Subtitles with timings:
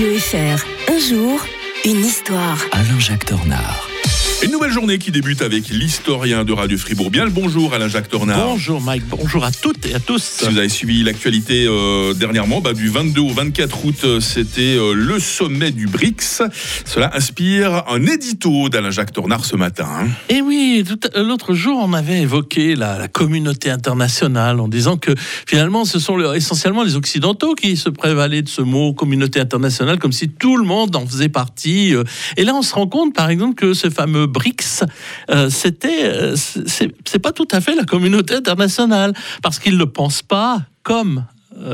[0.00, 1.40] Un jour,
[1.84, 2.64] une histoire.
[2.70, 3.97] Alain-Jacques Tornard.
[4.40, 7.10] Une nouvelle journée qui débute avec l'historien de Radio Fribourg.
[7.10, 8.38] Bien le bonjour Alain-Jacques Tornard.
[8.46, 10.22] Bonjour Mike, bonjour à toutes et à tous.
[10.22, 14.76] Si vous avez suivi l'actualité euh, dernièrement, bah, du 22 au 24 août, euh, c'était
[14.78, 16.42] euh, le sommet du BRICS.
[16.84, 19.88] Cela inspire un édito d'Alain-Jacques Tornard ce matin.
[20.02, 20.06] hein.
[20.28, 24.98] Et oui, tout à- l'autre jour, on avait évoqué la, la communauté internationale en disant
[24.98, 25.10] que
[25.48, 29.98] finalement, ce sont le- essentiellement les Occidentaux qui se prévalaient de ce mot communauté internationale,
[29.98, 31.92] comme si tout le monde en faisait partie.
[32.36, 34.84] Et là, on se rend compte, par exemple, que ce fameux BRICS,
[35.30, 40.22] euh, c'était, euh, c'est pas tout à fait la communauté internationale, parce qu'ils ne pensent
[40.22, 41.24] pas comme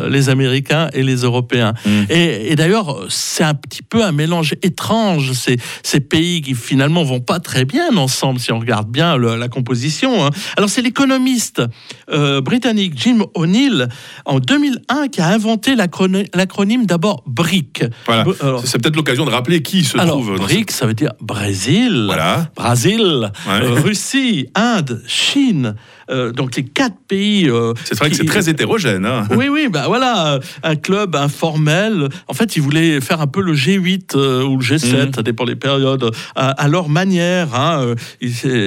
[0.09, 1.75] les Américains et les Européens.
[2.11, 7.03] Et, et d'ailleurs, c'est un petit peu un mélange étrange, ces, ces pays qui finalement
[7.03, 10.25] vont pas très bien ensemble, si on regarde bien le- la composition.
[10.27, 10.31] hein.
[10.57, 11.63] Alors, c'est l'économiste
[12.11, 13.89] euh, britannique Jim O'Neill,
[14.25, 17.85] en 2001, qui a inventé l'acrony- l'acronyme d'abord BRIC.
[18.07, 18.25] Voilà.
[18.65, 22.05] C'est peut-être l'occasion de rappeler qui se Alors, trouve dans BRIC, ça veut dire Brésil,
[22.07, 22.49] Voilà.
[22.57, 23.53] Brésil, Ouais.
[23.63, 25.75] euh, Russie, Inde, Chine.
[26.11, 27.49] euh, donc les quatre pays.
[27.49, 29.07] euh, C'est vrai que c'est très hétérogène.
[29.07, 29.27] hein.
[29.31, 32.09] oui, oui, bah voilà, euh, un club informel.
[32.29, 35.13] En fait, ils voulaient faire un peu le G8 euh, ou le G7, Mhm.
[35.15, 37.55] ça dépend des périodes, à, à leur manière.
[37.55, 37.81] hein.
[37.85, 37.95] Euh,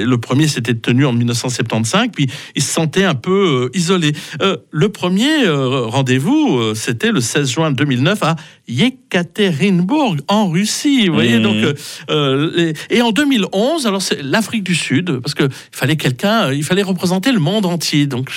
[0.06, 4.14] le premier s'était tenu en 1975, puis ils se sentaient un peu euh, isolés.
[4.42, 8.36] Euh, le premier rendez-vous, c'était le 16 juin 2009 à
[8.68, 11.08] Yekaterinbourg, en Russie.
[11.08, 11.44] Vous voyez, Mhm.
[11.44, 11.56] donc,
[12.56, 16.84] les- et en 2011, alors c'est l'Afrique du Sud, parce qu'il fallait quelqu'un, il fallait
[16.84, 18.30] représenter le monde entier, donc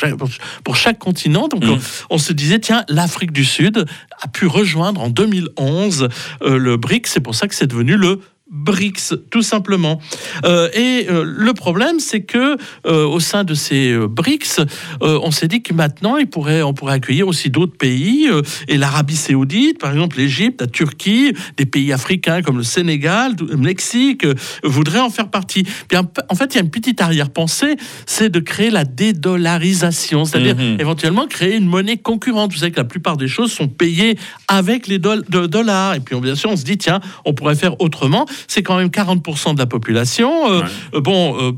[0.64, 1.48] pour chaque continent.
[1.48, 1.70] Donc, Mhm.
[2.10, 3.86] on, on se disait, tiens, l'Afrique du Sud
[4.20, 6.08] a pu rejoindre en 2011
[6.42, 8.20] euh, le BRICS, c'est pour ça que c'est devenu le
[8.50, 10.00] BRICS, tout simplement.
[10.44, 12.56] Euh, et euh, le problème, c'est que
[12.86, 14.60] euh, au sein de ces BRICS,
[15.00, 18.28] on s'est dit que maintenant, il pourrait, on pourrait accueillir aussi d'autres pays,
[18.68, 23.56] et l'Arabie Saoudite, par exemple, l'Égypte, la Turquie, des pays africains comme le Sénégal, le
[23.56, 24.26] Mexique,
[24.64, 25.62] voudraient en faire partie.
[25.88, 30.56] Puis, en fait, il y a une petite arrière-pensée, c'est de créer la dédollarisation, c'est-à-dire
[30.56, 30.76] Mhm.
[30.80, 32.52] éventuellement créer une monnaie concurrente.
[32.52, 34.18] Vous savez que la plupart des choses sont payées
[34.48, 35.94] avec les de dollars.
[35.94, 38.26] Et puis, on- bien sûr, on se dit, tiens, on pourrait faire autrement.
[38.48, 40.50] C'est quand même 40% de la population.
[40.50, 40.66] Euh, Ouais.
[40.94, 41.56] euh, bon.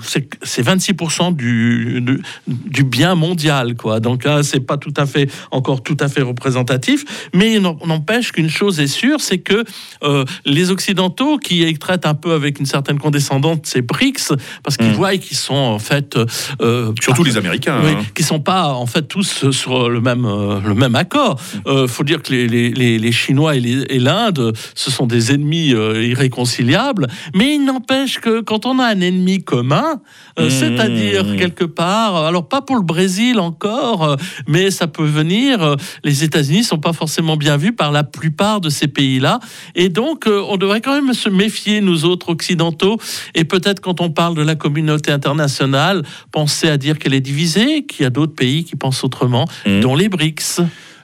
[0.00, 4.00] Euh, c'est c'est 26% du, du, du bien mondial, quoi.
[4.00, 8.50] Donc là, c'est pas tout à fait encore tout à fait représentatif, mais n'empêche qu'une
[8.50, 9.64] chose est sûre, c'est que
[10.02, 14.90] euh, les Occidentaux qui traitent un peu avec une certaine condescendance ces BRICS, parce qu'ils
[14.90, 14.94] Mm.
[14.94, 16.16] voient qu'ils sont en fait
[16.60, 17.80] euh, Surtout pas- les Américains.
[17.84, 18.04] oui, hein.
[18.14, 21.40] qui sont pas en fait tous sur le même euh, le même accord.
[21.66, 25.74] Euh, faut dire que les, les, les, les Chinois et l'Inde, ce sont des ennemis
[25.74, 27.06] euh, irréconciliables.
[27.34, 29.89] Mais il n'empêche que quand on a un ennemi commun,
[30.38, 30.50] euh, Mmh.
[30.50, 34.16] c'est-à-dire quelque part, alors pas pour le Brésil encore, euh,
[34.48, 35.62] mais ça peut venir.
[35.62, 39.40] euh, les États-Unis sont pas forcément bien vus par la plupart de ces pays-là,
[39.74, 42.98] et donc euh, on devrait quand même se méfier nous autres occidentaux.
[43.34, 46.02] Et peut-être quand on parle de la communauté internationale,
[46.32, 49.80] penser à dire qu'elle est divisée, qu'il y a d'autres pays qui pensent autrement, Mhm.
[49.80, 50.60] dont les BRICS.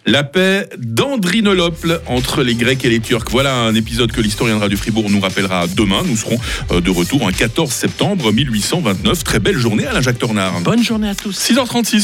[0.09, 3.25] La paix d'Andrinople entre les Grecs et les Turcs.
[3.33, 6.03] Voilà un épisode que l'historien de Radio Fribourg nous rappellera demain.
[6.07, 6.39] Nous serons
[6.71, 9.25] euh, de retour un 14 septembre 1829.
[9.25, 10.61] Très belle journée Alain-Jacques Tornard.
[10.61, 11.37] Bonne journée à tous.
[11.37, 11.95] 6h36.